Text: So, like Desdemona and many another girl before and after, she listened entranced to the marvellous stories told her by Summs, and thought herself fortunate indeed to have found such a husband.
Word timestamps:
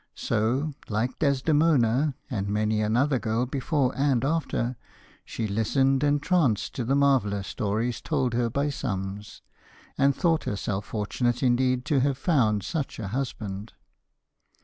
So, 0.15 0.73
like 0.89 1.19
Desdemona 1.19 2.15
and 2.27 2.47
many 2.47 2.81
another 2.81 3.19
girl 3.19 3.45
before 3.45 3.93
and 3.95 4.25
after, 4.25 4.75
she 5.25 5.47
listened 5.47 6.03
entranced 6.03 6.73
to 6.73 6.83
the 6.83 6.95
marvellous 6.95 7.47
stories 7.49 8.01
told 8.01 8.33
her 8.33 8.49
by 8.49 8.71
Summs, 8.71 9.43
and 9.99 10.15
thought 10.15 10.45
herself 10.45 10.85
fortunate 10.85 11.43
indeed 11.43 11.85
to 11.85 11.99
have 11.99 12.17
found 12.17 12.63
such 12.63 12.97
a 12.97 13.09
husband. 13.09 13.73